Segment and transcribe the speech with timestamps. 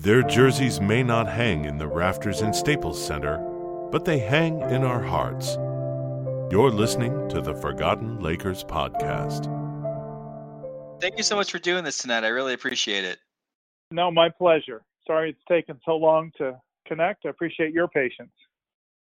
[0.00, 3.36] Their jerseys may not hang in the rafters in Staples Center,
[3.92, 5.56] but they hang in our hearts.
[6.50, 9.44] You're listening to the Forgotten Lakers podcast.
[11.02, 12.24] Thank you so much for doing this tonight.
[12.24, 13.18] I really appreciate it.
[13.90, 14.80] No, my pleasure.
[15.06, 17.26] Sorry it's taken so long to connect.
[17.26, 18.32] I appreciate your patience.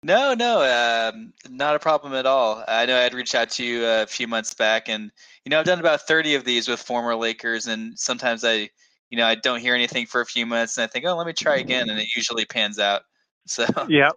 [0.03, 2.65] No, no, um, not a problem at all.
[2.67, 5.11] I know I had reached out to you a few months back, and
[5.45, 8.71] you know I've done about thirty of these with former Lakers, and sometimes I
[9.11, 11.27] you know, I don't hear anything for a few minutes, and I think, oh, let
[11.27, 13.03] me try again, and it usually pans out.
[13.49, 14.11] So yeah,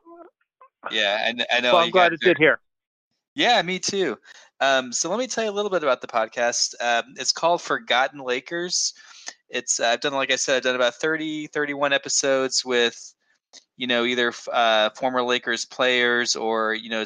[0.89, 1.73] yeah, I, I know.
[1.73, 2.59] Well, I'm glad it did here.
[3.35, 4.17] Yeah, me too.
[4.59, 6.73] Um, so let me tell you a little bit about the podcast.
[6.81, 8.93] Um, it's called Forgotten Lakers.
[9.49, 13.13] It's uh, I've done, like I said, I've done about 30, 31 episodes with,
[13.77, 17.05] you know, either uh, former Lakers players or you know,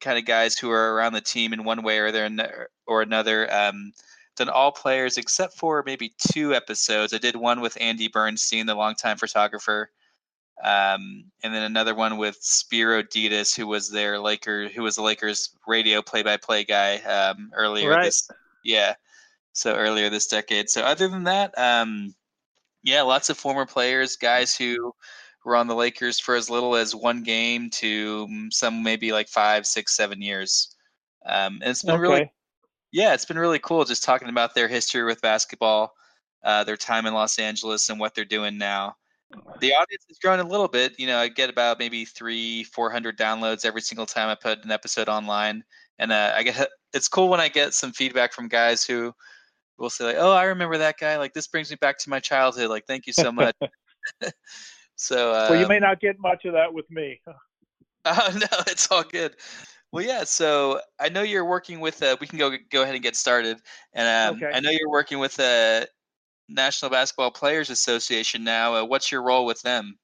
[0.00, 3.52] kind of guys who are around the team in one way or, or another.
[3.52, 3.92] Um,
[4.38, 7.12] done all players except for maybe two episodes.
[7.12, 9.90] I did one with Andy Bernstein, the longtime photographer,
[10.64, 15.02] um, and then another one with Spiro Dedes, who was their Laker, who was the
[15.02, 18.04] Lakers radio play-by-play guy um, earlier right.
[18.04, 18.28] this,
[18.64, 18.94] yeah,
[19.52, 20.68] so earlier this decade.
[20.68, 22.14] So other than that, um,
[22.82, 24.92] yeah, lots of former players, guys who
[25.44, 29.28] were on the Lakers for as little as one game to mm, some maybe like
[29.28, 30.74] five, six, seven years.
[31.26, 32.00] Um, and it's been okay.
[32.00, 32.32] really
[32.92, 35.92] yeah, it's been really cool just talking about their history with basketball,
[36.44, 38.96] uh, their time in Los Angeles, and what they're doing now.
[39.60, 40.98] The audience has grown a little bit.
[40.98, 44.64] You know, I get about maybe three, four hundred downloads every single time I put
[44.64, 45.64] an episode online,
[45.98, 49.12] and uh, I get it's cool when I get some feedback from guys who
[49.78, 51.18] will say like, "Oh, I remember that guy.
[51.18, 52.70] Like, this brings me back to my childhood.
[52.70, 53.54] Like, thank you so much."
[54.96, 57.20] so, uh, well, you may not get much of that with me.
[58.04, 59.36] Oh no, it's all good.
[59.92, 60.24] Well, yeah.
[60.24, 62.02] So I know you're working with.
[62.02, 63.58] Uh, we can go go ahead and get started.
[63.94, 64.54] And um, okay.
[64.54, 65.88] I know you're working with the
[66.48, 68.74] National Basketball Players Association now.
[68.74, 69.98] Uh, what's your role with them?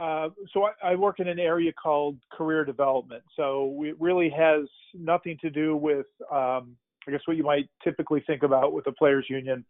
[0.00, 3.22] Uh, so I, I, work in an area called career development.
[3.36, 4.62] So it really has
[4.94, 6.74] nothing to do with, um,
[7.06, 9.62] I guess, what you might typically think about with a players' union,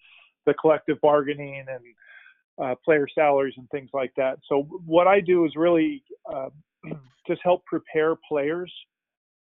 [0.46, 4.38] the collective bargaining and uh, player salaries and things like that.
[4.48, 6.50] So what I do is really uh,
[7.26, 8.72] just help prepare players.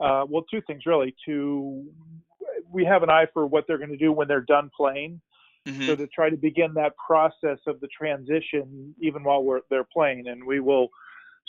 [0.00, 1.14] Uh, well, two things really.
[1.26, 1.84] To
[2.70, 5.20] we have an eye for what they're going to do when they're done playing.
[5.66, 5.86] Mm-hmm.
[5.86, 10.28] So to try to begin that process of the transition even while we're they're playing,
[10.28, 10.88] and we will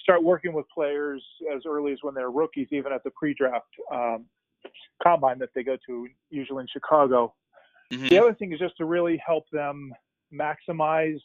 [0.01, 1.23] start working with players
[1.55, 4.25] as early as when they're rookies, even at the pre-draft um,
[5.03, 7.33] combine that they go to, usually in Chicago.
[7.91, 8.07] Mm-hmm.
[8.07, 9.93] The other thing is just to really help them
[10.33, 11.19] maximize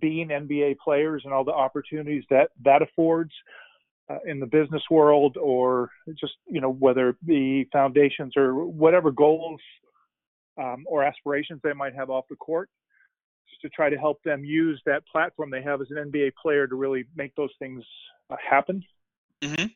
[0.00, 3.30] being NBA players and all the opportunities that that affords
[4.10, 9.10] uh, in the business world or just you know whether it be foundations or whatever
[9.10, 9.60] goals
[10.58, 12.68] um, or aspirations they might have off the court
[13.48, 16.66] just to try to help them use that platform they have as an NBA player
[16.66, 17.82] to really make those things
[18.30, 18.82] uh, happen.
[19.42, 19.66] Mm-hmm.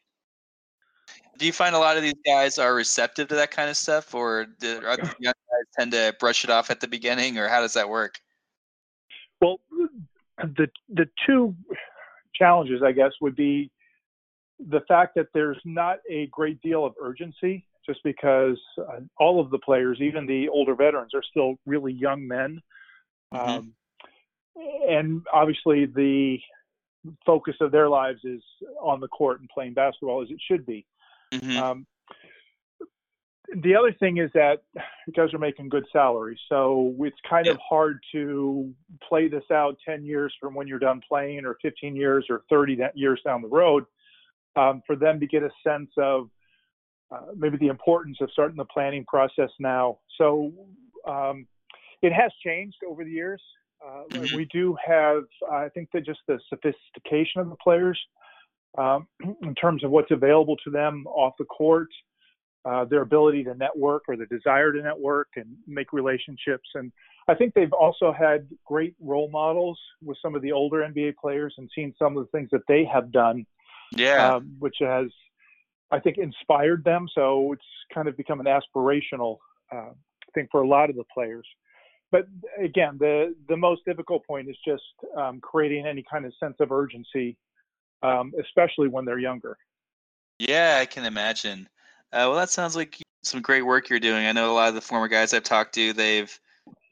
[1.39, 4.15] Do you find a lot of these guys are receptive to that kind of stuff,
[4.15, 7.61] or do the young guys tend to brush it off at the beginning, or how
[7.61, 8.19] does that work?
[9.41, 9.61] Well,
[10.39, 11.55] the the two
[12.35, 13.71] challenges, I guess, would be
[14.59, 19.51] the fact that there's not a great deal of urgency just because uh, all of
[19.51, 22.61] the players, even the older veterans, are still really young men.
[23.33, 23.51] Mm-hmm.
[23.51, 23.73] Um,
[24.89, 26.39] and obviously, the
[27.25, 28.43] focus of their lives is
[28.83, 30.85] on the court and playing basketball as it should be.
[31.33, 31.57] Mm-hmm.
[31.57, 31.87] Um,
[33.63, 34.59] the other thing is that
[35.17, 37.53] guys are making good salaries, so it's kind yeah.
[37.53, 38.75] of hard to
[39.09, 42.79] play this out 10 years from when you're done playing, or 15 years, or 30
[42.95, 43.85] years down the road
[44.59, 46.29] um, for them to get a sense of
[47.11, 49.99] uh, maybe the importance of starting the planning process now.
[50.19, 50.53] So
[51.07, 51.47] um,
[52.03, 53.43] it has changed over the years.
[53.85, 54.37] Uh, mm-hmm.
[54.37, 57.99] We do have, I think, that just the sophistication of the players
[58.77, 59.07] um,
[59.43, 61.89] in terms of what's available to them off the court,
[62.65, 66.69] uh, their ability to network or the desire to network and make relationships.
[66.75, 66.93] And
[67.29, 71.55] I think they've also had great role models with some of the older NBA players
[71.59, 73.47] and seen some of the things that they have done
[73.93, 75.07] yeah, um, which has
[75.91, 77.07] I think inspired them.
[77.15, 77.63] So it's
[77.93, 79.39] kind of become an aspirational
[79.73, 79.91] uh,
[80.35, 81.47] thing for a lot of the players.
[82.11, 82.27] But
[82.63, 84.83] again, the the most difficult point is just
[85.17, 87.37] um, creating any kind of sense of urgency,
[88.03, 89.57] um, especially when they're younger.
[90.39, 91.69] Yeah, I can imagine.
[92.13, 94.27] Uh, well, that sounds like some great work you're doing.
[94.27, 96.39] I know a lot of the former guys I've talked to, they've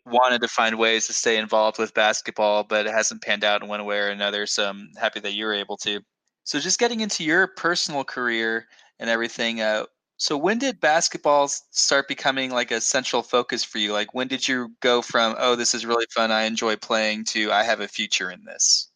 [0.05, 3.69] wanted to find ways to stay involved with basketball, but it hasn't panned out in
[3.69, 4.47] one way or another.
[4.47, 6.01] So I'm happy that you were able to.
[6.47, 8.69] So just getting into your personal career
[9.01, 13.93] and everything, uh, So when did basketball start becoming like a central focus for you?
[13.93, 17.53] Like when did you go from oh this is really fun I enjoy playing to
[17.53, 18.91] I have a future in this?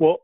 [0.00, 0.18] Well,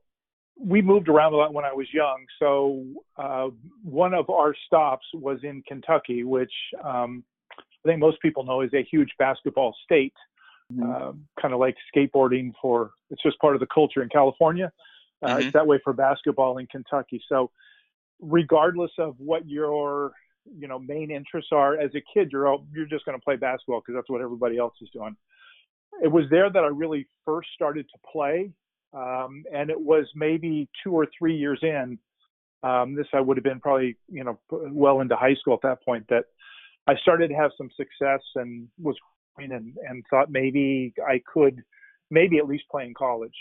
[0.59, 2.27] we moved around a lot when I was young.
[2.39, 2.85] So
[3.17, 3.49] uh,
[3.83, 6.53] one of our stops was in Kentucky, which
[6.85, 7.25] um,
[7.59, 10.15] I think most people know is a huge basketball state.
[10.73, 10.91] Mm-hmm.
[10.91, 14.73] Uh, kind of like skateboarding for it's just part of the culture in California.
[15.23, 15.43] Uh, mm-hmm.
[15.43, 17.23] It's that way for basketball in Kentucky.
[17.29, 17.51] So
[18.23, 20.13] regardless of what your
[20.57, 23.37] you know main interests are as a kid you're all, you're just going to play
[23.37, 25.17] basketball because that's what everybody else is doing
[26.03, 28.51] it was there that i really first started to play
[28.95, 31.99] um, and it was maybe two or three years in
[32.63, 35.83] um, this i would have been probably you know well into high school at that
[35.85, 36.25] point that
[36.87, 38.97] i started to have some success and was
[39.39, 41.63] and, and thought maybe i could
[42.11, 43.35] maybe at least play in college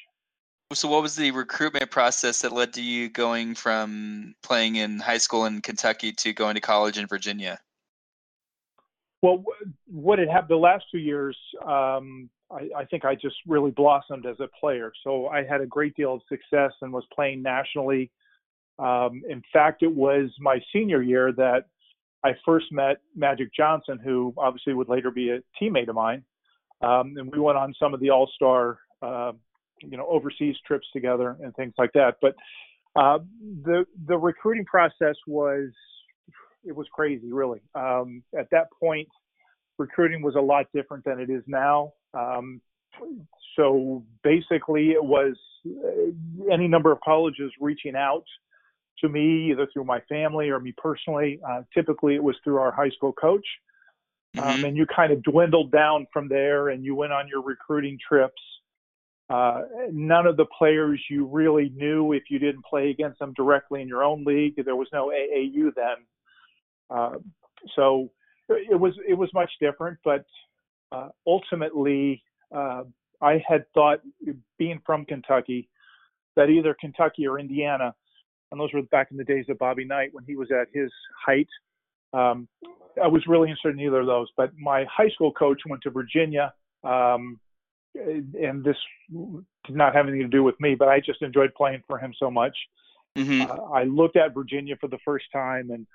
[0.73, 5.17] so, what was the recruitment process that led to you going from playing in high
[5.17, 7.59] school in Kentucky to going to college in Virginia?
[9.21, 9.43] Well,
[9.85, 14.25] what had happened the last two years, um, I, I, think I just really blossomed
[14.25, 14.91] as a player.
[15.03, 18.09] So I had a great deal of success and was playing nationally.
[18.79, 21.65] Um, in fact, it was my senior year that
[22.23, 26.23] I first met Magic Johnson, who obviously would later be a teammate of mine.
[26.81, 29.33] Um, and we went on some of the All Star uh,
[29.81, 32.15] you know overseas trips together and things like that.
[32.21, 32.35] But
[32.95, 33.19] uh,
[33.63, 35.69] the the recruiting process was
[36.63, 37.61] it was crazy, really.
[37.75, 39.07] Um, at that point,
[39.77, 41.93] recruiting was a lot different than it is now.
[42.13, 42.61] Um,
[43.55, 45.35] so basically, it was
[45.65, 48.25] uh, any number of colleges reaching out
[48.99, 51.39] to me, either through my family or me personally.
[51.47, 53.45] Uh, typically, it was through our high school coach.
[54.37, 54.65] Um, mm-hmm.
[54.65, 58.41] and you kind of dwindled down from there and you went on your recruiting trips
[59.31, 59.61] uh,
[59.91, 63.87] none of the players you really knew if you didn't play against them directly in
[63.87, 64.55] your own league.
[64.63, 65.95] There was no AAU then,
[66.89, 67.17] uh,
[67.75, 68.11] so
[68.49, 69.97] it was it was much different.
[70.03, 70.25] But
[70.91, 72.21] uh, ultimately,
[72.53, 72.83] uh,
[73.21, 74.01] I had thought,
[74.57, 75.69] being from Kentucky,
[76.35, 77.95] that either Kentucky or Indiana,
[78.51, 80.91] and those were back in the days of Bobby Knight when he was at his
[81.25, 81.47] height.
[82.13, 82.49] Um,
[83.01, 84.27] I was really interested in either of those.
[84.35, 86.53] But my high school coach went to Virginia.
[86.83, 87.39] Um,
[87.95, 88.77] and this
[89.65, 92.13] did not have anything to do with me, but I just enjoyed playing for him
[92.17, 92.55] so much.
[93.17, 93.51] Mm-hmm.
[93.51, 95.85] Uh, I looked at Virginia for the first time and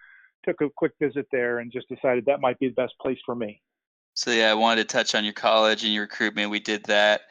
[0.45, 3.35] took a quick visit there and just decided that might be the best place for
[3.35, 3.61] me.
[4.15, 6.51] So yeah, I wanted to touch on your college and your recruitment.
[6.51, 7.23] We did that,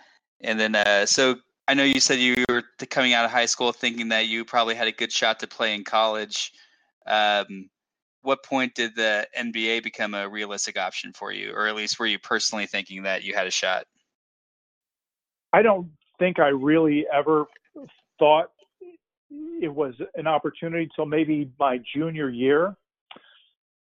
[0.42, 1.36] and then uh, so
[1.68, 4.76] I know you said you were coming out of high school thinking that you probably
[4.76, 6.52] had a good shot to play in college.
[7.08, 7.70] Um,
[8.22, 12.06] what point did the NBA become a realistic option for you, or at least were
[12.06, 13.86] you personally thinking that you had a shot?
[15.56, 15.88] I don't
[16.20, 17.46] think I really ever
[18.20, 18.52] thought
[19.62, 22.76] it was an opportunity until maybe my junior year.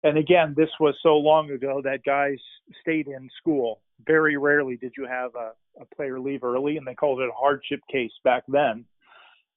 [0.03, 2.37] And again, this was so long ago that guys
[2.81, 3.81] stayed in school.
[4.05, 7.35] Very rarely did you have a, a player leave early, and they called it a
[7.35, 8.85] hardship case back then.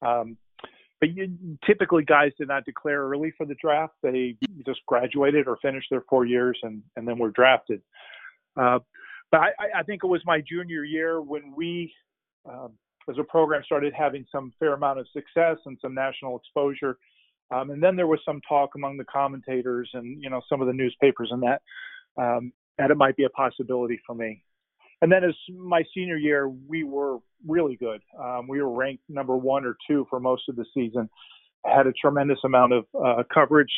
[0.01, 0.39] Um,
[1.01, 1.31] but you,
[1.67, 3.93] typically, guys did not declare early for the draft.
[4.03, 4.35] They
[4.65, 7.83] just graduated or finished their four years and, and then were drafted.
[8.57, 8.79] Uh,
[9.31, 11.93] but I, I think it was my junior year when we,
[12.49, 12.73] um,
[13.09, 16.99] as a program, started having some fair amount of success and some national exposure.
[17.51, 20.67] Um, and then there was some talk among the commentators and you know some of
[20.67, 21.63] the newspapers and that
[22.21, 24.43] um, that it might be a possibility for me.
[25.01, 28.01] And then as my senior year, we were really good.
[28.21, 31.09] Um, we were ranked number one or two for most of the season.
[31.65, 33.73] Had a tremendous amount of uh, coverage,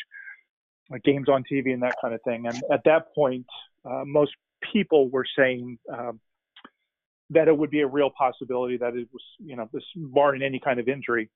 [0.91, 2.47] like games on TV and that kind of thing.
[2.47, 3.47] And at that point,
[3.85, 4.33] uh, most
[4.73, 6.21] people were saying um,
[7.31, 10.59] that it would be a real possibility that it was, you know, this barring any
[10.59, 11.31] kind of injury,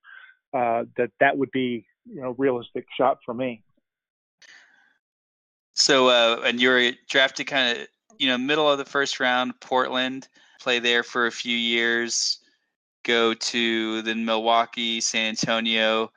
[0.53, 3.63] uh, that that would be, you know, realistic shot for me.
[5.75, 7.89] So, uh, and you were drafted kind of,
[8.19, 10.29] you know, middle of the first round, Portland,
[10.61, 12.39] play there for a few years,
[13.05, 16.11] go to then Milwaukee, San Antonio.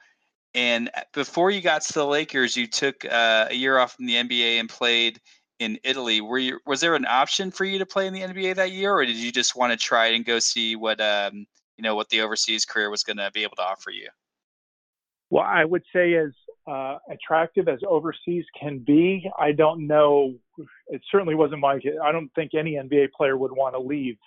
[0.54, 4.16] And before you got to the Lakers, you took uh, a year off from the
[4.16, 5.20] NBA and played
[5.60, 6.22] in Italy.
[6.22, 8.94] Were you was there an option for you to play in the NBA that year,
[8.94, 11.46] or did you just want to try and go see what um,
[11.78, 14.10] you know what the overseas career was going to be able to offer you?
[15.30, 16.32] Well, I would say as
[16.68, 20.36] uh, attractive as overseas can be, I don't know.
[20.88, 21.80] It certainly wasn't my.
[22.04, 24.18] I don't think any NBA player would want to leave.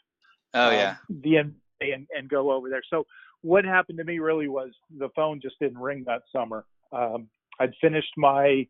[0.55, 0.97] Oh uh, yeah.
[1.09, 2.83] The NBA and, and go over there.
[2.91, 3.07] So
[3.43, 6.65] what happened to me really was the phone just didn't ring that summer.
[6.93, 8.67] Um, I'd finished my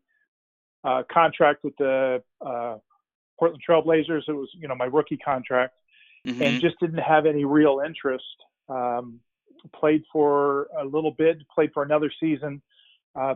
[0.83, 2.77] uh, contract with the uh,
[3.39, 4.23] Portland Trailblazers.
[4.27, 5.75] It was, you know, my rookie contract,
[6.27, 6.41] mm-hmm.
[6.41, 8.25] and just didn't have any real interest.
[8.69, 9.19] Um,
[9.75, 12.61] played for a little bit, played for another season.
[13.15, 13.35] Uh,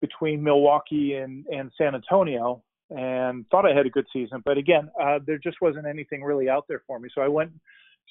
[0.00, 4.42] between Milwaukee and, and San Antonio and thought I had a good season.
[4.44, 7.08] But again, uh, there just wasn't anything really out there for me.
[7.14, 7.52] So I went,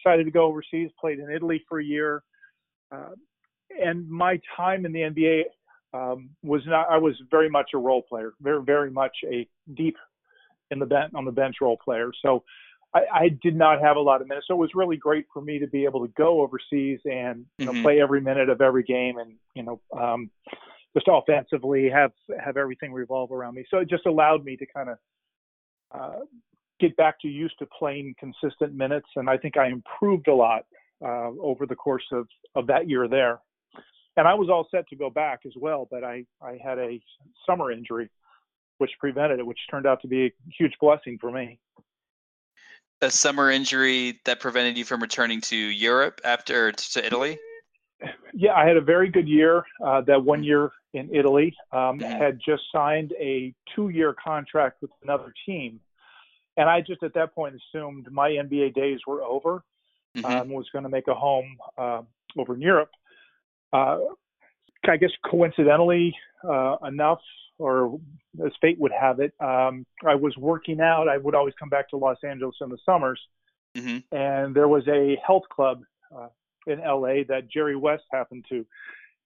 [0.03, 2.24] decided to go overseas, played in Italy for a year.
[2.91, 3.12] Uh,
[3.84, 5.43] and my time in the NBA
[5.98, 9.48] um, was not, I was very much a role player, very, very much a
[9.82, 9.98] deep
[10.72, 12.10] in the bench, on the bench role player.
[12.24, 12.30] So
[12.98, 14.48] I, I did not have a lot of minutes.
[14.48, 17.66] So it was really great for me to be able to go overseas and, you
[17.66, 17.84] know, mm-hmm.
[17.86, 20.30] play every minute of every game and, you know, um,
[20.98, 22.12] just offensively have
[22.44, 23.63] have everything revolve around me.
[23.70, 24.98] So it just allowed me to kind of
[25.92, 26.20] uh,
[26.80, 30.66] get back to used to playing consistent minutes, and I think I improved a lot
[31.04, 33.39] uh, over the course of of that year there.
[34.18, 37.00] And I was all set to go back as well, but I I had a
[37.46, 38.10] summer injury,
[38.80, 41.60] which prevented it, which turned out to be a huge blessing for me.
[43.02, 47.38] A summer injury that prevented you from returning to Europe after to Italy
[48.34, 49.64] yeah, I had a very good year.
[49.84, 55.34] Uh, that one year in Italy, um, had just signed a two-year contract with another
[55.46, 55.80] team,
[56.56, 59.64] and I just at that point assumed my NBA days were over.
[60.16, 60.26] Mm-hmm.
[60.26, 62.02] Um, was going to make a home uh,
[62.38, 62.90] over in Europe.
[63.74, 64.00] Uh,
[64.88, 66.16] I guess coincidentally
[66.48, 67.20] uh, enough,
[67.60, 68.00] or
[68.46, 71.10] as fate would have it, um, I was working out.
[71.10, 73.20] I would always come back to Los Angeles in the summers,
[73.76, 73.98] mm-hmm.
[74.16, 75.82] and there was a health club
[76.16, 76.28] uh,
[76.68, 78.66] in LA that Jerry West happened to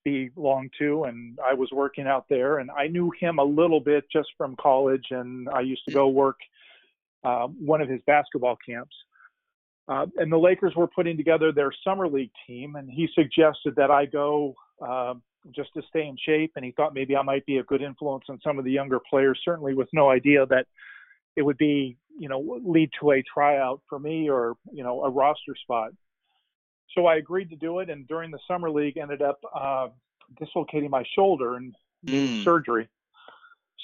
[0.03, 4.05] belong to, and I was working out there, and I knew him a little bit
[4.11, 6.37] just from college, and I used to go work
[7.23, 8.95] uh, one of his basketball camps.
[9.87, 13.91] Uh, and the Lakers were putting together their summer league team, and he suggested that
[13.91, 15.15] I go uh,
[15.53, 16.53] just to stay in shape.
[16.55, 18.99] And he thought maybe I might be a good influence on some of the younger
[19.09, 20.67] players, certainly with no idea that
[21.35, 25.09] it would be, you know, lead to a tryout for me or, you know, a
[25.09, 25.91] roster spot
[26.95, 29.87] so I agreed to do it, and during the summer league, ended up uh,
[30.39, 32.43] dislocating my shoulder and mm.
[32.43, 32.89] surgery.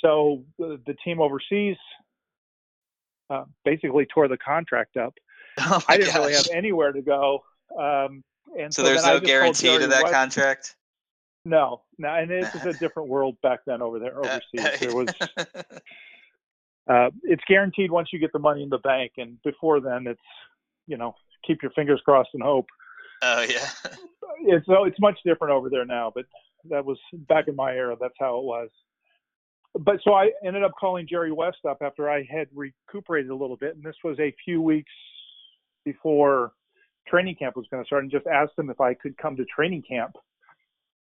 [0.03, 1.77] So the, the team overseas
[3.29, 5.13] uh, basically tore the contract up.
[5.59, 6.17] Oh I didn't gosh.
[6.17, 7.43] really have anywhere to go.
[7.77, 8.23] Um,
[8.57, 10.75] and so, so there's no guarantee to that contract.
[11.45, 14.79] No, no, and it was a different world back then over there overseas.
[14.79, 15.07] There was.
[16.89, 20.21] Uh, it's guaranteed once you get the money in the bank, and before then, it's
[20.87, 21.13] you know
[21.45, 22.65] keep your fingers crossed and hope.
[23.21, 23.67] Oh yeah.
[24.41, 26.25] it's so it's much different over there now, but
[26.69, 26.97] that was
[27.27, 27.97] back in my era.
[27.99, 28.69] That's how it was.
[29.77, 33.57] But so I ended up calling Jerry West up after I had recuperated a little
[33.57, 34.91] bit, and this was a few weeks
[35.87, 36.51] before
[37.07, 39.45] training camp was going to start, and just asked them if I could come to
[39.45, 40.15] training camp.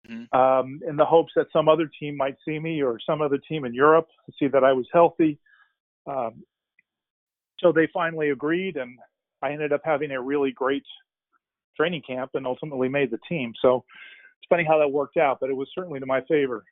[0.09, 0.38] Mm-hmm.
[0.38, 3.64] Um, in the hopes that some other team might see me or some other team
[3.64, 5.40] in Europe to see that I was healthy.
[6.07, 6.45] Um,
[7.59, 8.99] so they finally agreed, and
[9.43, 10.85] I ended up having a really great
[11.76, 13.52] training camp and ultimately made the team.
[13.61, 13.85] So
[14.38, 16.64] it's funny how that worked out, but it was certainly to my favor.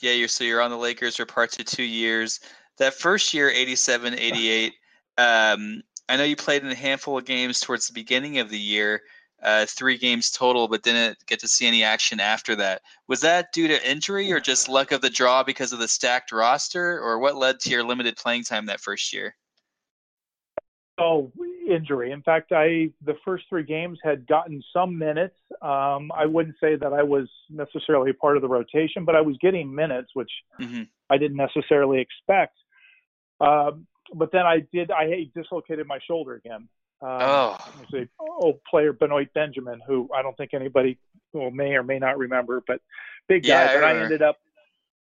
[0.00, 2.38] Yeah, you're so you're on the Lakers for parts of two years.
[2.78, 4.72] That first year, 87, 88,
[5.18, 8.58] um, I know you played in a handful of games towards the beginning of the
[8.58, 9.02] year,
[9.42, 12.82] uh, three games total, but didn't get to see any action after that.
[13.06, 16.32] Was that due to injury or just luck of the draw because of the stacked
[16.32, 19.36] roster, or what led to your limited playing time that first year?
[21.00, 21.30] Oh,
[21.68, 22.10] injury.
[22.10, 25.36] In fact, I the first three games had gotten some minutes.
[25.62, 29.20] Um, I wouldn't say that I was necessarily a part of the rotation, but I
[29.20, 30.82] was getting minutes, which mm-hmm.
[31.10, 32.56] I didn't necessarily expect.
[33.40, 34.90] Um, but then I did.
[34.90, 36.68] I dislocated my shoulder again.
[37.00, 37.56] Um, oh,
[37.94, 40.98] a old player Benoit Benjamin, who I don't think anybody
[41.32, 42.80] well, may or may not remember, but
[43.28, 43.64] big guy.
[43.64, 44.38] Yeah, but I, I ended up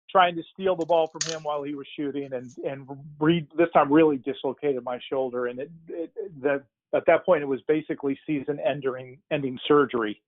[0.09, 2.87] trying to steal the ball from him while he was shooting, and and
[3.19, 7.47] re, this time really dislocated my shoulder, and it, it that at that point it
[7.47, 10.21] was basically season ending ending surgery.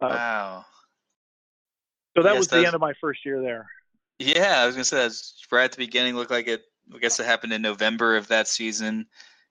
[0.00, 0.64] Uh, wow.
[2.16, 3.66] So that yes, was the end of my first year there.
[4.18, 6.14] Yeah, I was gonna say that's right at the beginning.
[6.14, 6.62] Looked like it.
[6.92, 9.06] I guess it happened in November of that season,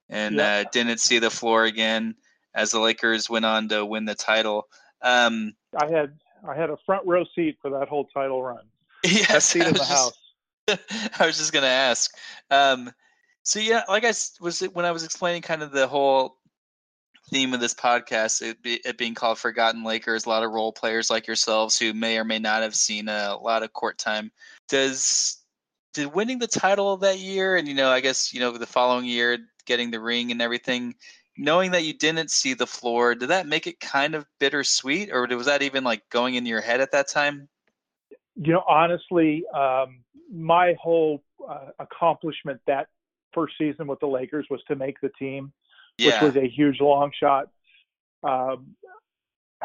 [0.08, 0.64] and yeah.
[0.66, 2.14] uh, didn't see the floor again
[2.54, 4.68] as the Lakers went on to win the title.
[5.02, 8.64] Um, I had I had a front row seat for that whole title run.
[9.04, 10.18] Yes, seat in the just, house.
[11.20, 12.16] I was just gonna ask.
[12.50, 12.90] Um,
[13.42, 16.38] so yeah, like I was when I was explaining kind of the whole
[17.30, 20.72] theme of this podcast, it, be, it being called Forgotten Lakers, a lot of role
[20.72, 23.98] players like yourselves who may or may not have seen a, a lot of court
[23.98, 24.30] time.
[24.68, 25.43] Does
[25.94, 29.06] did winning the title that year, and you know, I guess you know the following
[29.06, 30.94] year getting the ring and everything,
[31.38, 35.26] knowing that you didn't see the floor, did that make it kind of bittersweet, or
[35.28, 37.48] was that even like going in your head at that time?
[38.36, 40.00] you know, honestly, um,
[40.32, 42.88] my whole uh, accomplishment that
[43.32, 45.52] first season with the Lakers was to make the team,
[45.98, 46.24] yeah.
[46.24, 47.48] which was a huge long shot.
[48.22, 48.74] Um,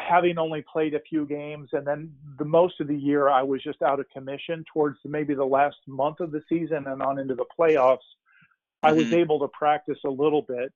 [0.00, 3.62] having only played a few games, and then the most of the year I was
[3.62, 7.34] just out of commission towards maybe the last month of the season and on into
[7.34, 7.98] the playoffs.
[7.98, 8.86] Mm-hmm.
[8.86, 9.14] I was mm-hmm.
[9.14, 10.72] able to practice a little bit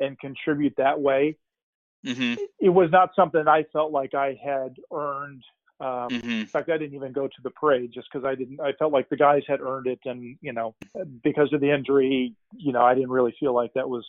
[0.00, 1.36] and contribute that way.
[2.04, 2.42] Mm-hmm.
[2.60, 5.42] It was not something I felt like I had earned.
[5.80, 6.30] Um, mm-hmm.
[6.30, 8.60] In fact, I didn't even go to the parade just because I didn't.
[8.60, 10.74] I felt like the guys had earned it, and you know,
[11.22, 14.06] because of the injury, you know, I didn't really feel like that was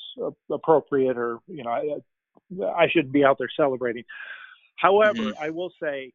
[0.51, 4.03] appropriate, or you know, I, I shouldn't be out there celebrating.
[4.75, 5.43] However, mm-hmm.
[5.43, 6.11] I will say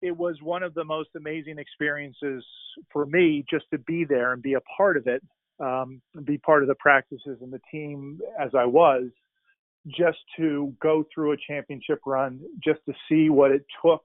[0.00, 2.44] it was one of the most amazing experiences
[2.92, 5.22] for me just to be there and be a part of it,
[5.60, 9.04] um, be part of the practices and the team as I was,
[9.86, 14.02] just to go through a championship run, just to see what it took,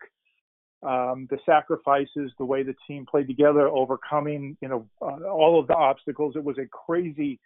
[0.83, 5.67] um, the sacrifices, the way the team played together, overcoming, you know, uh, all of
[5.67, 6.35] the obstacles.
[6.35, 7.39] It was a crazy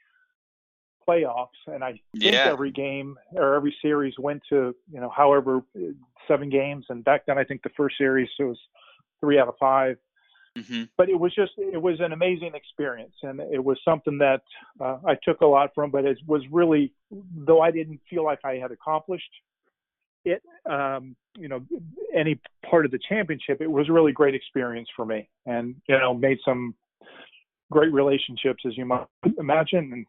[1.07, 2.01] playoffs, and I think
[2.33, 2.45] yeah.
[2.45, 5.61] every game or every series went to you know however
[6.27, 8.57] seven games, and back then I think the first series was
[9.19, 9.97] three out of 5
[10.57, 10.83] mm-hmm.
[10.97, 14.41] But it was just it was an amazing experience, and it was something that
[14.79, 15.91] uh, I took a lot from.
[15.91, 19.31] But it was really, though I didn't feel like I had accomplished
[20.25, 21.61] it, um, you know,
[22.15, 22.39] any
[22.69, 26.13] part of the championship, it was a really great experience for me, and you know,
[26.13, 26.75] made some
[27.71, 29.07] great relationships as you might
[29.39, 30.05] imagine, and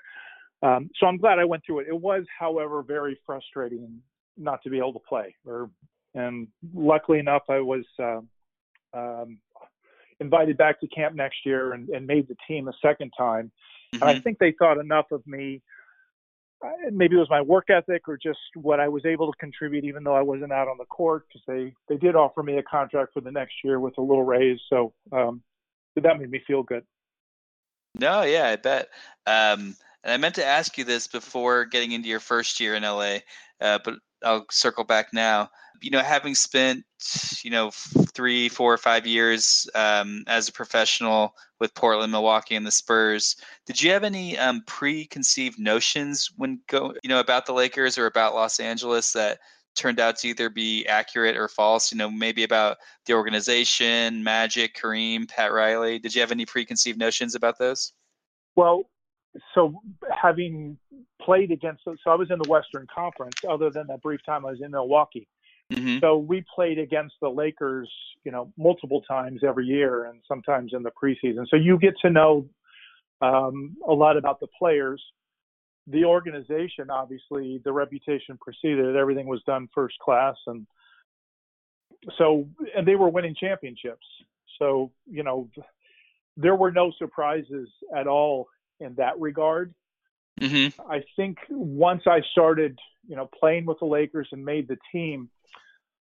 [0.63, 1.89] um, so I'm glad I went through it.
[1.89, 4.01] It was, however, very frustrating
[4.37, 5.35] not to be able to play.
[5.45, 5.71] Or,
[6.15, 8.21] and luckily enough, I was uh,
[8.95, 9.39] um,
[10.21, 13.51] invited back to camp next year and, and, made the team a second time.
[13.95, 14.03] Mm-hmm.
[14.03, 14.23] And I mm-hmm.
[14.23, 15.63] think they thought enough of me.
[16.65, 19.85] Uh, maybe it was my work ethic or just what I was able to contribute,
[19.85, 22.63] even though I wasn't out on the court, because they they did offer me a
[22.63, 24.61] contract for the next year with a little raise.
[24.71, 25.43] So um,
[25.97, 26.85] that made me feel good.
[27.99, 28.89] No, yeah, I bet.
[29.27, 32.83] Um, and I meant to ask you this before getting into your first year in
[32.83, 33.19] LA,
[33.61, 33.95] uh, but
[34.25, 35.51] I'll circle back now.
[35.81, 36.85] You know, having spent
[37.43, 37.71] you know
[38.15, 43.37] three, four, or five years um, as a professional with Portland, Milwaukee, and the Spurs,
[43.67, 48.07] did you have any um, preconceived notions when go you know about the Lakers or
[48.07, 49.39] about Los Angeles that
[49.75, 51.91] turned out to either be accurate or false?
[51.91, 55.99] You know, maybe about the organization, Magic, Kareem, Pat Riley.
[55.99, 57.93] Did you have any preconceived notions about those?
[58.55, 58.85] Well,
[59.55, 60.77] so having
[61.21, 63.35] played against, so I was in the Western Conference.
[63.49, 65.29] Other than that brief time I was in Milwaukee,
[65.73, 65.99] mm-hmm.
[66.01, 67.91] so we played against the Lakers,
[68.25, 71.47] you know, multiple times every year, and sometimes in the preseason.
[71.49, 72.49] So you get to know
[73.21, 75.03] um, a lot about the players.
[75.87, 80.67] The organization, obviously, the reputation preceded Everything was done first class, and
[82.19, 84.07] so and they were winning championships.
[84.59, 85.49] So you know,
[86.37, 88.49] there were no surprises at all
[88.83, 89.75] in that regard.
[90.41, 90.81] Mm-hmm.
[90.91, 95.29] I think once I started, you know, playing with the Lakers and made the team,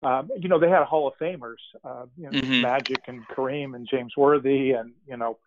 [0.02, 2.60] um, you know, they had Hall of Famers, uh, you know, mm-hmm.
[2.60, 5.38] Magic and Kareem and James Worthy and you know,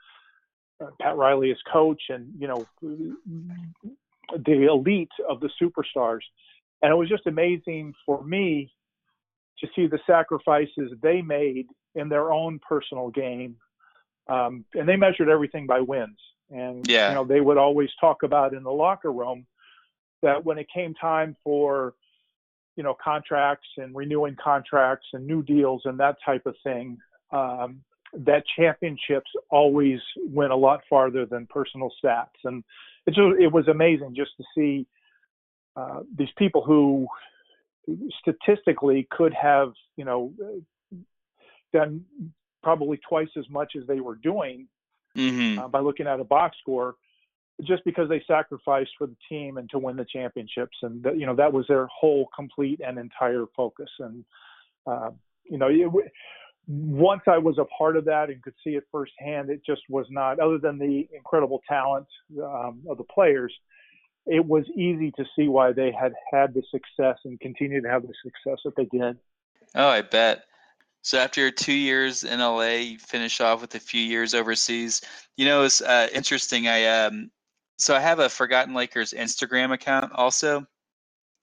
[0.81, 6.21] uh, Pat Riley as coach and you know, the elite of the superstars,
[6.81, 8.73] and it was just amazing for me
[9.59, 13.55] to see the sacrifices they made in their own personal game,
[14.27, 16.17] um, and they measured everything by wins.
[16.51, 17.09] And yeah.
[17.09, 19.45] you know, they would always talk about in the locker room
[20.21, 21.93] that when it came time for
[22.75, 26.97] you know contracts and renewing contracts and new deals and that type of thing,
[27.31, 27.81] um,
[28.13, 32.27] that championships always went a lot farther than personal stats.
[32.43, 32.63] And
[33.07, 34.85] it just, it was amazing just to see
[35.75, 37.07] uh, these people who
[38.19, 40.33] statistically could have you know
[41.73, 42.03] done
[42.61, 44.67] probably twice as much as they were doing
[45.15, 45.59] mm-hmm.
[45.59, 46.95] uh, by looking at a box score
[47.63, 51.35] just because they sacrificed for the team and to win the championships and you know
[51.35, 54.25] that was their whole complete and entire focus and
[54.87, 55.11] uh,
[55.43, 56.11] you know it,
[56.67, 60.05] once I was a part of that and could see it firsthand, it just was
[60.09, 62.07] not, other than the incredible talent
[62.41, 63.53] um, of the players,
[64.25, 68.03] it was easy to see why they had had the success and continue to have
[68.03, 69.17] the success that they did.
[69.73, 70.45] Oh, I bet.
[71.03, 75.01] So after two years in LA, you finish off with a few years overseas.
[75.35, 76.67] You know, it's uh, interesting.
[76.67, 77.31] I um,
[77.77, 80.65] so I have a Forgotten Lakers Instagram account also,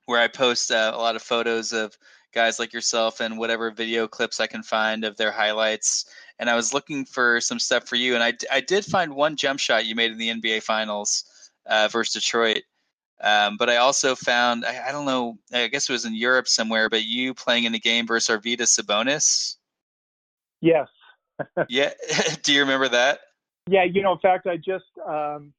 [0.06, 1.98] where I post uh, a lot of photos of
[2.32, 6.04] guys like yourself and whatever video clips I can find of their highlights.
[6.38, 9.34] And I was looking for some stuff for you, and I I did find one
[9.36, 11.24] jump shot you made in the NBA Finals
[11.66, 12.62] uh, versus Detroit.
[13.20, 16.46] Um, but I also found, I, I, don't know, I guess it was in Europe
[16.46, 19.56] somewhere, but you playing in a game versus Arvydas Sabonis.
[20.60, 20.86] Yes.
[21.68, 21.90] yeah.
[22.42, 23.20] Do you remember that?
[23.68, 23.84] Yeah.
[23.84, 25.52] You know, in fact, I just, um,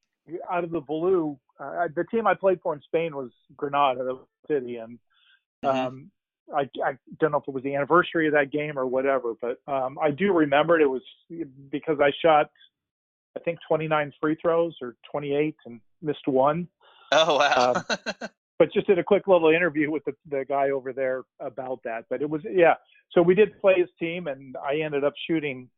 [0.50, 4.18] out of the blue, uh, the team I played for in Spain was Granada, the
[4.48, 4.76] city.
[4.76, 4.98] And
[5.62, 5.66] mm-hmm.
[5.68, 6.10] um,
[6.54, 9.58] I, I don't know if it was the anniversary of that game or whatever, but
[9.70, 10.82] um, I do remember it.
[10.82, 11.02] It was
[11.70, 12.50] because I shot,
[13.36, 16.66] I think 29 free throws or 28 and missed one.
[17.12, 17.74] Oh wow!
[17.76, 17.84] Um,
[18.58, 22.04] but just did a quick little interview with the, the guy over there about that.
[22.08, 22.74] But it was yeah.
[23.12, 25.68] So we did play his team, and I ended up shooting.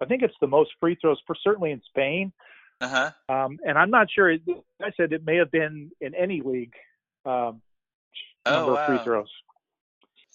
[0.00, 2.32] I think it's the most free throws for certainly in Spain.
[2.80, 3.34] Uh huh.
[3.34, 4.32] Um, and I'm not sure.
[4.32, 6.74] I said it may have been in any league.
[7.24, 7.62] Um,
[8.46, 9.04] Oh number of free wow!
[9.04, 9.30] throws.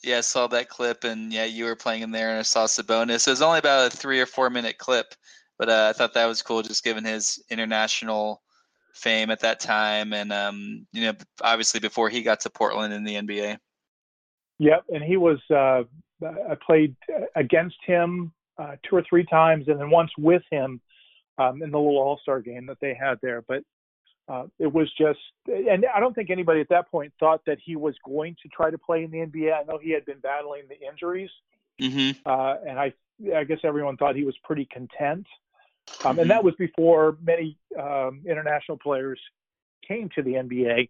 [0.03, 2.65] Yeah, I saw that clip, and yeah, you were playing in there, and I saw
[2.65, 3.27] Sabonis.
[3.27, 5.13] It was only about a three or four minute clip,
[5.57, 8.41] but uh, I thought that was cool, just given his international
[8.93, 13.03] fame at that time, and um, you know, obviously before he got to Portland in
[13.03, 13.57] the NBA.
[14.59, 15.39] Yep, and he was.
[15.49, 15.83] Uh,
[16.23, 16.95] I played
[17.35, 20.79] against him uh, two or three times, and then once with him
[21.37, 23.41] um, in the little All Star game that they had there.
[23.41, 23.63] But
[24.27, 27.75] uh, it was just, and I don't think anybody at that point thought that he
[27.75, 29.51] was going to try to play in the NBA.
[29.51, 31.31] I know he had been battling the injuries,
[31.81, 32.19] Mm-hmm.
[32.25, 32.93] uh, and I,
[33.35, 35.25] I guess everyone thought he was pretty content.
[36.03, 39.19] Um, and that was before many um, international players
[39.87, 40.89] came to the NBA.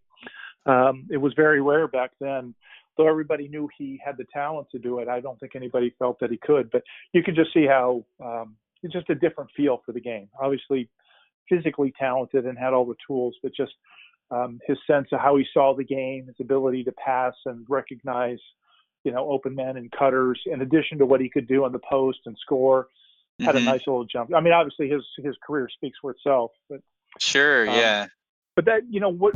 [0.66, 2.54] Um, it was very rare back then.
[2.98, 6.20] Though everybody knew he had the talent to do it, I don't think anybody felt
[6.20, 6.70] that he could.
[6.72, 10.30] But you can just see how um, it's just a different feel for the game.
[10.40, 10.90] Obviously,
[11.50, 13.74] physically talented and had all the tools, but just
[14.30, 18.40] um, his sense of how he saw the game, his ability to pass and recognize,
[19.04, 21.80] you know, open men and cutters, in addition to what he could do on the
[21.80, 22.88] post and score,
[23.42, 23.66] had a Mhm.
[23.66, 24.34] nice little jump.
[24.36, 26.82] I mean, obviously his his career speaks for itself, but
[27.20, 28.08] Sure, Um, yeah.
[28.56, 29.34] but that you know what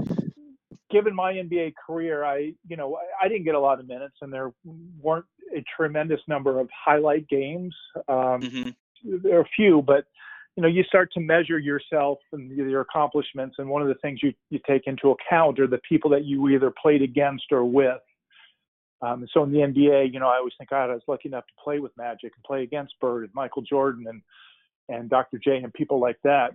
[0.92, 4.16] given my nba career i you know I, I didn't get a lot of minutes
[4.22, 4.54] and there
[5.02, 7.76] weren't a tremendous number of highlight games
[8.08, 8.70] um hmm
[9.04, 10.06] there are a few but
[10.56, 14.20] you know you start to measure yourself and your accomplishments and one of the things
[14.24, 18.00] you you take into account are the people that you either played against or with
[19.06, 21.30] um, and so in the NBA, you know, I always think, God, I was lucky
[21.30, 24.22] enough to play with Magic and play against Bird and Michael Jordan and
[24.88, 25.40] and Dr.
[25.40, 26.52] J and people like that.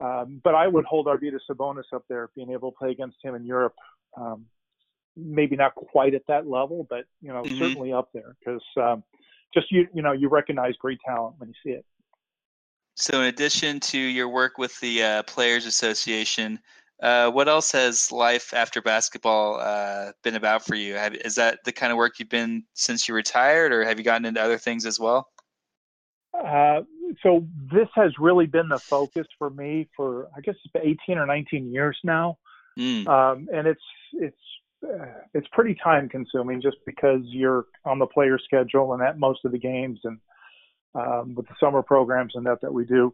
[0.00, 3.34] Um, but I would hold Arvydas Sabonis up there, being able to play against him
[3.34, 3.74] in Europe.
[4.16, 4.46] Um,
[5.16, 7.58] maybe not quite at that level, but you know, Mhm.
[7.58, 9.02] certainly up there because um,
[9.54, 11.84] just you you know you recognize great talent when you see it.
[12.94, 16.60] So, in addition to your work with the uh, Players Association,
[17.02, 20.94] uh, what else has life after basketball uh, been about for you?
[20.94, 24.04] Have, is that the kind of work you've been since you retired, or have you
[24.04, 25.28] gotten into other things as well?
[26.32, 26.82] Uh,
[27.22, 31.18] so this has really been the focus for me for I guess it's been 18
[31.18, 32.38] or 19 years now.
[32.78, 33.06] Mm.
[33.06, 33.82] um, and it's
[34.14, 34.36] it's
[34.82, 39.44] uh, it's pretty time consuming just because you're on the player schedule and at most
[39.44, 40.18] of the games and
[40.94, 43.12] um, with the summer programs and that that we do.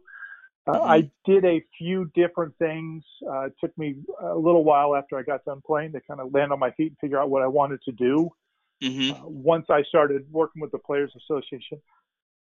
[0.69, 0.85] Uh, Mhm.
[0.85, 3.03] I did a few different things.
[3.27, 6.31] Uh, it took me a little while after I got done playing to kind of
[6.33, 8.31] land on my feet and figure out what I wanted to do.
[8.81, 11.81] hmm Uh, once I started working with the Players Association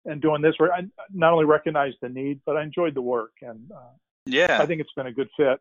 [0.04, 3.32] and doing this work, I not only recognized the need, but I enjoyed the work,
[3.42, 3.92] and uh,
[4.26, 4.58] Yeah.
[4.60, 5.60] I think it's been a good fit.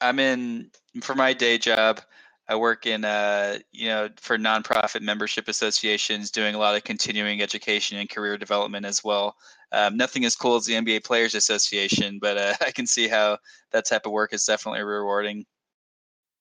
[0.00, 0.70] I'm in
[1.02, 2.00] for my day job.
[2.48, 7.40] I work in uh, you know, for nonprofit membership associations, doing a lot of continuing
[7.40, 9.36] education and career development as well.
[9.72, 13.38] Um, nothing as cool as the NBA Players Association, but uh, I can see how
[13.72, 15.46] that type of work is definitely rewarding.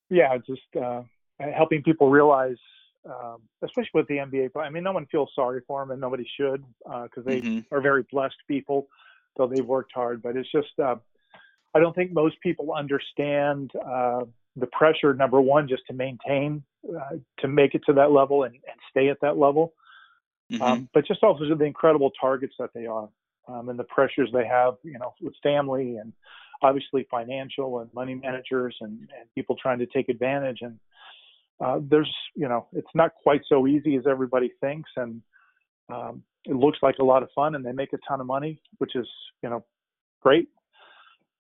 [0.10, 1.04] yeah, just uh,
[1.40, 2.58] helping people realize,
[3.06, 4.50] um, especially with the NBA.
[4.60, 7.66] I mean, no one feels sorry for them, and nobody should, because they Mhm.
[7.72, 8.88] are very blessed people,
[9.38, 10.22] though they've worked hard.
[10.22, 10.96] But it's just, uh,
[11.74, 14.26] I don't think most people understand uh,
[14.58, 15.14] the pressure.
[15.14, 19.10] Number one, just to maintain, uh, to make it to that level and, and stay
[19.10, 19.74] at that level,
[20.50, 20.62] Mhm.
[20.62, 23.10] um, but just also the incredible targets that they are,
[23.48, 26.14] um, and the pressures they have, you know, with family and
[26.62, 30.60] obviously financial and money managers and, and people trying to take advantage.
[30.62, 30.80] And
[31.60, 35.22] uh, there's, you know, it's not quite so easy as everybody thinks, and
[35.90, 38.62] um, it looks like a lot of fun, and they make a ton of money,
[38.78, 39.08] which is,
[39.44, 39.64] you know,
[40.22, 40.50] great.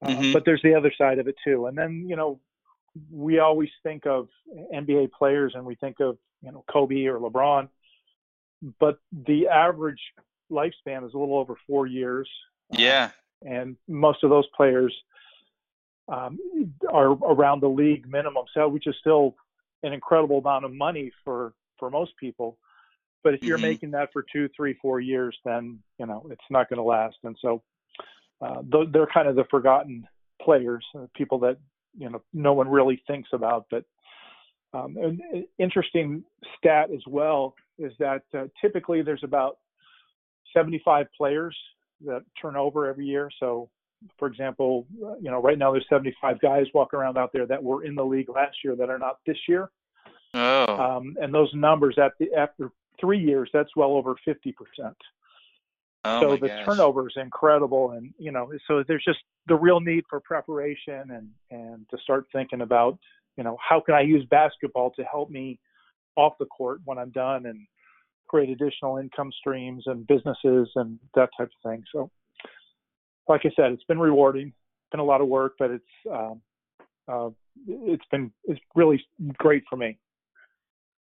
[0.03, 0.33] Uh, Mhm.
[0.33, 1.67] But there's the other side of it too.
[1.67, 2.39] And then, you know,
[3.11, 4.27] we always think of
[4.73, 7.69] NBA players, and we think of, you know, Kobe or LeBron,
[8.79, 10.01] but the average
[10.51, 12.29] lifespan is a little over four years.
[12.71, 13.11] Yeah.
[13.43, 14.95] and most of those players
[16.07, 16.37] um,
[16.91, 18.45] are around the league minimum.
[18.53, 19.35] So which is still
[19.83, 22.57] an incredible amount of money for for most people.
[23.23, 23.61] But if you're Mhm.
[23.73, 27.17] making that for two three four years then you know it's not going to last.
[27.23, 27.63] And so
[28.41, 30.07] uh, th- they're kind of the forgotten
[30.41, 31.57] players uh, people that
[31.97, 33.65] you know no one really thinks about.
[33.71, 33.85] But
[34.73, 36.23] um, an an interesting
[36.57, 39.57] stat as well is that uh, typically there's about
[40.53, 41.57] 75 players
[42.05, 43.29] that turn over every year.
[43.39, 43.69] So,
[44.17, 44.87] for example,
[45.21, 48.05] you know, right now there's 75 guys walking around out there that were in the
[48.05, 49.69] league last year that are not this year.
[50.33, 50.77] Oh.
[50.77, 54.53] Um, and those numbers at the after three years, that's well over 50%.
[56.05, 56.65] oh so the gosh.
[56.65, 57.91] turnover is incredible.
[57.91, 62.25] And, you know, so there's just the real need for preparation and, and to start
[62.31, 62.97] thinking about,
[63.37, 65.59] you know, how can I use basketball to help me
[66.15, 67.65] off the court when I'm done and
[68.31, 71.83] create additional income streams and businesses and that type of thing.
[71.91, 72.09] So,
[73.27, 76.41] like I said, it's been rewarding, it's been a lot of work, but it's, um,
[77.09, 77.29] uh,
[77.67, 79.05] it's been, it's really
[79.37, 79.97] great for me.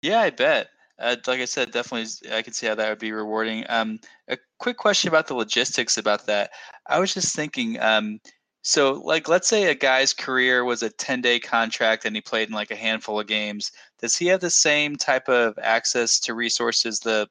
[0.00, 0.68] Yeah, I bet.
[0.98, 3.66] Uh, like I said, definitely, I could see how that would be rewarding.
[3.68, 6.50] Um, a quick question about the logistics about that.
[6.86, 8.20] I was just thinking, um,
[8.62, 12.48] so like, let's say a guy's career was a 10 day contract and he played
[12.48, 13.72] in like a handful of games.
[14.00, 17.28] Does he have the same type of access to resources the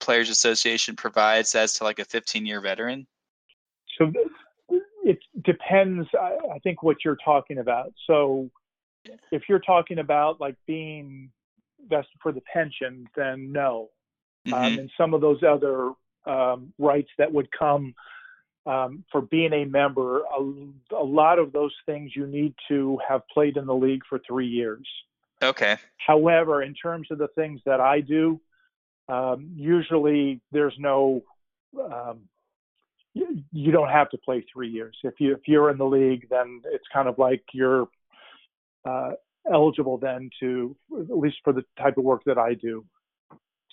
[0.00, 3.06] Players Association provides as to like a 15 year veteran?
[3.98, 4.12] So
[5.04, 7.92] it depends, I, I think, what you're talking about.
[8.06, 8.48] So
[9.32, 11.30] if you're talking about like being
[11.88, 13.90] vested for the pension, then no.
[14.46, 14.78] Um, Mhm.
[14.78, 15.92] and some of those other
[16.24, 17.94] um, rights that would come
[18.66, 23.22] um, for being a member, a, a lot of those things you need to have
[23.28, 24.86] played in the league for three years.
[25.42, 25.76] Okay.
[25.96, 28.40] However, in terms of the things that I do,
[29.08, 31.22] um, usually there's no,
[31.78, 32.20] um,
[33.14, 34.96] you, you don't have to play three years.
[35.02, 37.88] If you if you're in the league, then it's kind of like you're
[38.84, 39.12] uh,
[39.52, 42.84] eligible then to at least for the type of work that I do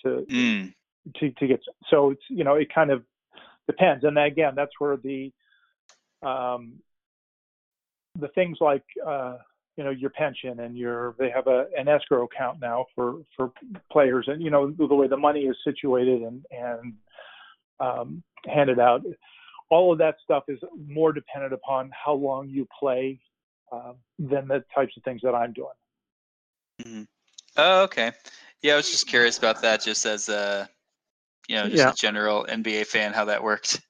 [0.02, 0.74] to Mm.
[1.16, 1.60] to to get.
[1.88, 3.04] So it's you know it kind of
[3.70, 5.32] depends, and again that's where the
[6.22, 6.74] um,
[8.18, 9.36] the things like uh,
[9.76, 13.52] you know your pension and your they have a an escrow account now for for
[13.90, 16.94] players and you know the way the money is situated and and
[17.80, 19.02] um, handed out
[19.70, 23.18] all of that stuff is more dependent upon how long you play
[23.72, 25.68] uh, than the types of things that I'm doing.
[26.82, 27.06] Mhm.
[27.56, 28.12] Oh, okay.
[28.62, 30.68] Yeah, I was just curious about that, just as a,
[31.50, 31.90] you know, just Yeah.
[31.90, 33.80] a general NBA fan, how that worked.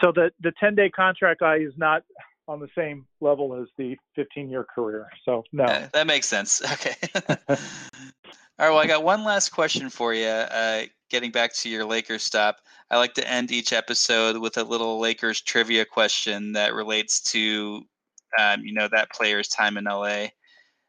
[0.00, 2.02] So the the 10 day contract I is not
[2.48, 5.06] on the same level as the 15 year career.
[5.24, 5.64] So no.
[5.64, 6.62] Uh, that makes sense.
[6.72, 6.94] Okay.
[8.60, 8.70] All right.
[8.70, 10.26] Well, I got one last question for you.
[10.26, 12.56] Uh, getting back to your Lakers stop,
[12.90, 17.82] I like to end each episode with a little Lakers trivia question that relates to,
[18.36, 20.28] um, you know, that player's time in LA.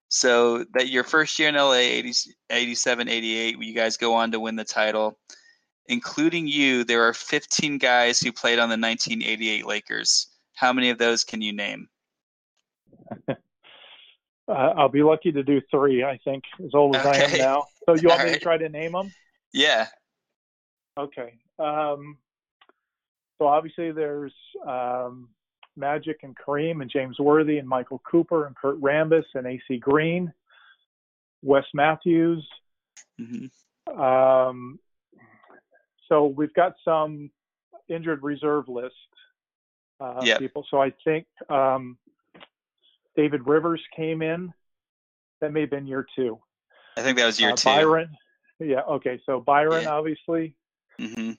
[0.08, 2.14] So that your first year in LA, 80,
[2.50, 5.20] 87, 88, you guys go on to win the title.
[5.89, 10.28] Including you, there are 15 guys who played on the 1988 Lakers.
[10.56, 11.89] How many of those can you name?
[14.47, 17.67] Uh, I'll be lucky to do three, I think, as old as I am now.
[17.86, 19.13] So you want All me to try to name them?
[19.54, 19.86] Yeah.
[20.97, 21.36] Okay.
[21.60, 22.17] Um,
[23.38, 24.34] so obviously there's
[24.67, 25.30] um,
[25.78, 30.34] Magic and Kareem and James Worthy and Michael Cooper and Kurt Rambis and AC Green,
[31.43, 32.43] Wes Matthews.
[33.19, 33.45] hmm
[34.02, 34.80] Um,
[36.10, 37.30] so we've got some
[37.88, 38.95] injured reserve list
[40.02, 40.39] uh, Yep.
[40.39, 40.65] people.
[40.69, 41.98] So I think um,
[43.15, 44.54] David Rivers came in.
[45.41, 46.38] That may have been year two.
[46.98, 47.65] I think that was year Uh, two.
[47.69, 48.10] Byron.
[48.60, 48.82] Yeah.
[48.82, 49.22] Okay.
[49.26, 49.91] So Byron, Yeah.
[49.91, 50.54] obviously.
[51.00, 51.32] hmm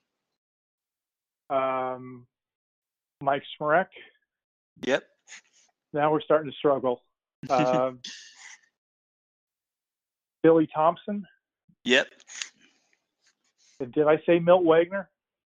[1.55, 2.27] Um,
[3.21, 3.89] Mike Smrek.
[4.87, 5.05] Yep.
[5.93, 7.03] Now we're starting to struggle.
[7.51, 8.01] Um,
[10.43, 11.27] Billy Thompson.
[11.85, 12.09] Yep.
[13.87, 15.09] Did I say Milt Wagner?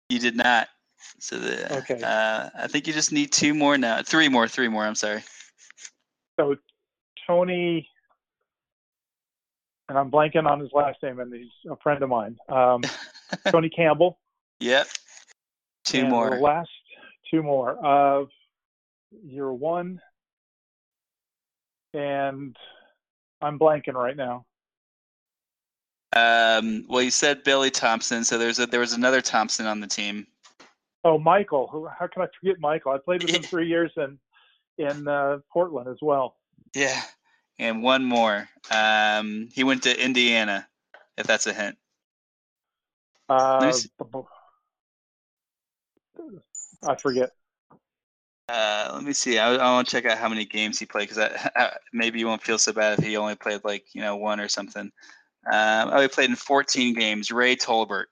[0.09, 0.69] You did not.
[1.19, 2.01] So the Okay.
[2.03, 4.03] uh, I think you just need two more now.
[4.03, 4.47] Three more.
[4.49, 4.85] Three more.
[4.85, 5.23] I'm sorry.
[6.39, 6.57] So
[7.27, 7.89] Tony,
[9.89, 12.37] and I'm blanking on his last name, and he's a friend of mine.
[12.49, 12.83] Um,
[13.51, 14.19] Tony Campbell.
[14.61, 14.89] Yep.
[15.85, 16.31] Two and more.
[16.31, 16.71] The last
[17.31, 17.85] two more.
[17.85, 18.27] Uh,
[19.25, 20.01] year one,
[21.95, 22.57] and
[23.41, 24.45] I'm blanking right now.
[26.17, 29.87] Um, well, you said Billy Thompson, so there's a there was another Thompson on the
[29.87, 30.27] team.
[31.05, 31.69] Oh, Michael.
[31.69, 31.87] Who?
[31.87, 32.93] How can I forget Michael?
[32.93, 34.19] I played with him three years in
[34.79, 36.37] in uh, Portland as well.
[36.75, 37.01] Yeah.
[37.59, 38.49] And one more.
[38.71, 40.67] Um, he went to Indiana.
[41.17, 41.77] If that's a hint.
[43.29, 43.73] Uh,
[46.89, 47.31] I forget.
[48.49, 49.39] Uh, let me see.
[49.39, 51.31] I, I want to check out how many games he played because
[51.93, 54.49] maybe you won't feel so bad if he only played like you know one or
[54.49, 54.91] something.
[55.47, 57.31] Um, oh, he played in 14 games.
[57.31, 58.07] Ray Tolbert.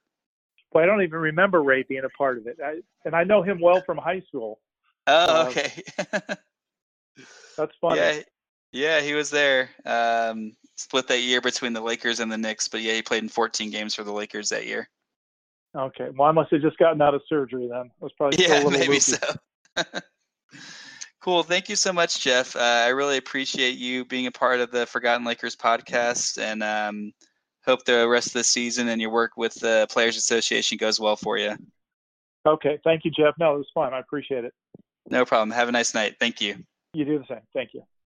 [0.71, 3.41] Well, I don't even remember Ray being a part of it, I, and I know
[3.41, 4.59] him well from high school.
[5.07, 5.71] Oh, Uh, okay.
[7.57, 7.97] That's funny.
[7.97, 8.19] yeah,
[8.71, 9.69] yeah, he was there.
[9.85, 13.29] Um, split that year between the Lakers and the Knicks, but yeah, he played in
[13.29, 14.87] 14 games for the Lakers that year.
[15.75, 16.09] Okay.
[16.15, 17.91] Well, I must have just gotten out of surgery then.
[18.01, 18.99] I was probably Yeah, maybe loopy.
[18.99, 19.17] so.
[21.21, 21.43] Cool.
[21.43, 22.55] Thank you so much, Jeff.
[22.55, 27.11] Uh, I really appreciate you being a part of the Forgotten Lakers podcast, and um,
[27.65, 31.17] hope the rest of the season and your work with the Players Association goes well
[31.17, 31.57] for you.
[32.45, 32.79] Okay.
[32.85, 33.33] Thank you, Jeff.
[33.37, 33.93] No, it was fun.
[33.93, 34.53] I appreciate it.
[35.09, 35.51] No problem.
[35.51, 36.15] Have a nice night.
[36.19, 36.55] Thank you.
[36.93, 37.41] You do the same.
[37.53, 37.83] Thank you.